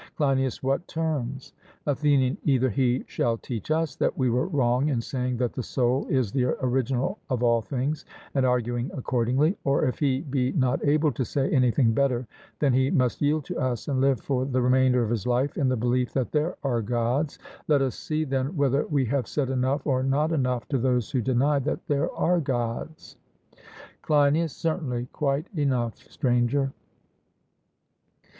[0.15, 1.53] CLEINIAS: What terms?
[1.85, 6.07] ATHENIAN: Either he shall teach us that we were wrong in saying that the soul
[6.09, 8.03] is the original of all things,
[8.33, 12.25] and arguing accordingly; or, if he be not able to say anything better,
[12.57, 15.69] then he must yield to us and live for the remainder of his life in
[15.69, 17.37] the belief that there are Gods.
[17.67, 21.21] Let us see, then, whether we have said enough or not enough to those who
[21.21, 23.17] deny that there are Gods.
[24.01, 26.73] CLEINIAS: Certainly, quite enough, Stranger.